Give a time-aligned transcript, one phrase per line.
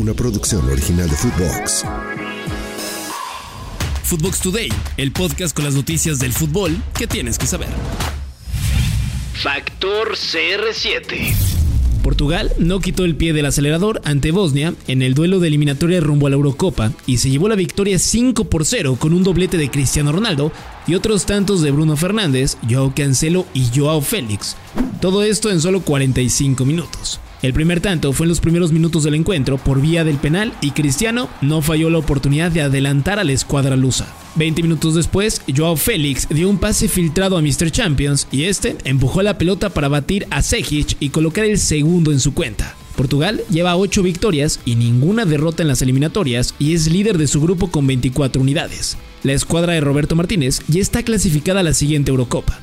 [0.00, 1.84] una producción original de Footbox.
[4.02, 7.68] Footbox Today, el podcast con las noticias del fútbol que tienes que saber.
[9.34, 11.34] Factor CR7.
[12.02, 16.26] Portugal no quitó el pie del acelerador ante Bosnia en el duelo de eliminatoria rumbo
[16.26, 19.70] a la Eurocopa y se llevó la victoria 5 por 0 con un doblete de
[19.70, 20.50] Cristiano Ronaldo
[20.86, 24.56] y otros tantos de Bruno Fernández, Joao Cancelo y Joao Félix.
[25.02, 27.20] Todo esto en solo 45 minutos.
[27.42, 30.72] El primer tanto fue en los primeros minutos del encuentro por vía del penal y
[30.72, 34.06] Cristiano no falló la oportunidad de adelantar a la escuadra lusa.
[34.36, 37.70] 20 minutos después, Joao Félix dio un pase filtrado a Mr.
[37.70, 42.20] Champions y este empujó la pelota para batir a Sejic y colocar el segundo en
[42.20, 42.76] su cuenta.
[42.94, 47.40] Portugal lleva 8 victorias y ninguna derrota en las eliminatorias y es líder de su
[47.40, 48.98] grupo con 24 unidades.
[49.22, 52.60] La escuadra de Roberto Martínez ya está clasificada a la siguiente Eurocopa.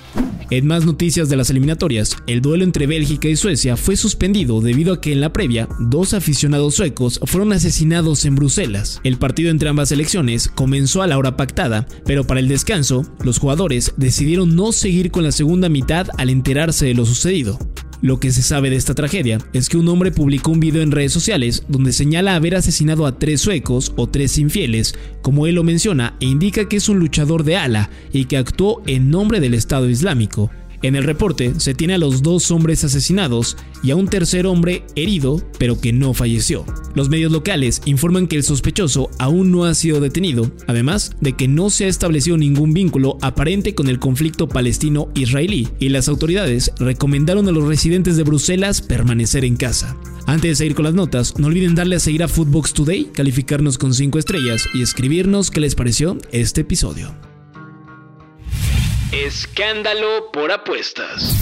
[0.50, 4.94] En más noticias de las eliminatorias, el duelo entre Bélgica y Suecia fue suspendido debido
[4.94, 9.02] a que en la previa, dos aficionados suecos fueron asesinados en Bruselas.
[9.04, 13.40] El partido entre ambas selecciones comenzó a la hora pactada, pero para el descanso, los
[13.40, 17.60] jugadores decidieron no seguir con la segunda mitad al enterarse de lo sucedido.
[18.02, 20.92] Lo que se sabe de esta tragedia es que un hombre publicó un video en
[20.92, 25.64] redes sociales donde señala haber asesinado a tres suecos o tres infieles, como él lo
[25.64, 29.56] menciona, e indica que es un luchador de ala y que actuó en nombre del
[29.56, 30.52] Estado Islámico.
[30.84, 34.84] En el reporte se tiene a los dos hombres asesinados y a un tercer hombre
[34.96, 36.66] herido, pero que no falleció.
[36.94, 41.48] Los medios locales informan que el sospechoso aún no ha sido detenido, además de que
[41.48, 47.48] no se ha establecido ningún vínculo aparente con el conflicto palestino-israelí, y las autoridades recomendaron
[47.48, 49.98] a los residentes de Bruselas permanecer en casa.
[50.28, 53.78] Antes de seguir con las notas, no olviden darle a seguir a Footbox Today, calificarnos
[53.78, 57.16] con 5 estrellas y escribirnos qué les pareció este episodio.
[59.14, 61.34] Escándalo por apuestas.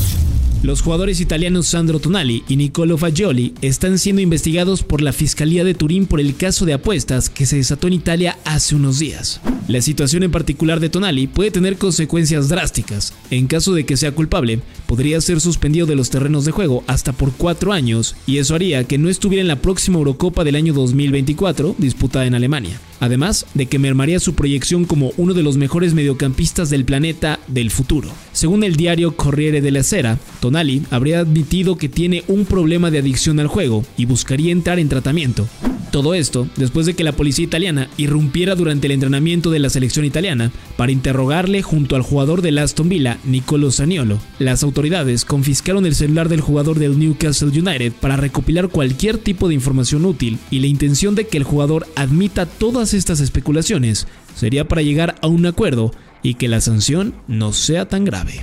[0.62, 5.74] Los jugadores italianos Sandro Tonali y Nicolo Fagioli están siendo investigados por la Fiscalía de
[5.74, 9.42] Turín por el caso de apuestas que se desató en Italia hace unos días.
[9.68, 13.16] La situación en particular de Tonali puede tener consecuencias drásticas.
[13.32, 17.14] En caso de que sea culpable, podría ser suspendido de los terrenos de juego hasta
[17.14, 20.72] por cuatro años y eso haría que no estuviera en la próxima Eurocopa del año
[20.74, 22.80] 2024 disputada en Alemania.
[23.00, 27.72] Además de que mermaría su proyección como uno de los mejores mediocampistas del planeta del
[27.72, 28.12] futuro.
[28.34, 33.40] Según el diario Corriere della Sera, Tonali habría admitido que tiene un problema de adicción
[33.40, 35.48] al juego y buscaría entrar en tratamiento.
[35.96, 40.04] Todo esto después de que la policía italiana irrumpiera durante el entrenamiento de la selección
[40.04, 44.20] italiana para interrogarle junto al jugador del Aston Villa, Nicolo Saniolo.
[44.38, 49.54] Las autoridades confiscaron el celular del jugador del Newcastle United para recopilar cualquier tipo de
[49.54, 54.06] información útil y la intención de que el jugador admita todas estas especulaciones
[54.36, 58.42] sería para llegar a un acuerdo y que la sanción no sea tan grave.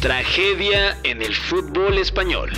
[0.00, 2.50] Tragedia en el fútbol español.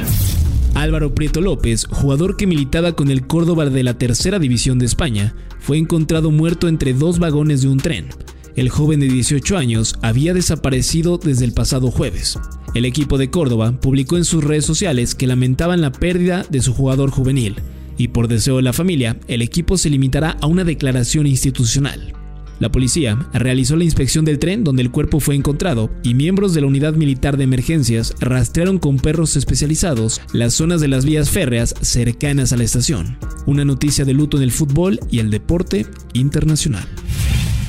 [0.75, 5.35] Álvaro Prieto López, jugador que militaba con el Córdoba de la Tercera División de España,
[5.59, 8.09] fue encontrado muerto entre dos vagones de un tren.
[8.57, 12.39] El joven de 18 años había desaparecido desde el pasado jueves.
[12.75, 16.73] El equipo de Córdoba publicó en sus redes sociales que lamentaban la pérdida de su
[16.73, 17.57] jugador juvenil,
[17.97, 22.15] y por deseo de la familia, el equipo se limitará a una declaración institucional.
[22.61, 26.61] La policía realizó la inspección del tren donde el cuerpo fue encontrado y miembros de
[26.61, 31.75] la unidad militar de emergencias rastrearon con perros especializados las zonas de las vías férreas
[31.81, 33.19] cercanas a la estación.
[33.47, 36.87] Una noticia de luto en el fútbol y el deporte internacional.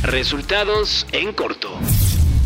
[0.04, 1.70] Resultados en corto.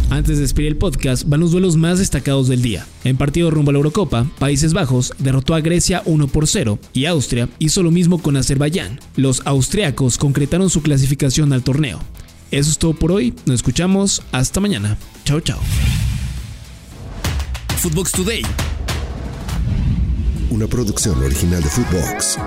[0.10, 2.88] Antes de despedir el podcast, van los duelos más destacados del día.
[3.04, 7.06] En partido rumbo a la Eurocopa, Países Bajos derrotó a Grecia 1 por 0 y
[7.06, 9.00] Austria hizo lo mismo con Azerbaiyán.
[9.18, 12.00] Los austriacos concretaron su clasificación al torneo.
[12.52, 13.34] Eso es todo por hoy.
[13.46, 14.22] Nos escuchamos.
[14.32, 14.98] Hasta mañana.
[15.26, 15.60] Chao, chao.
[17.78, 18.42] Footbox Today.
[20.50, 22.38] Una producción original de Footbox.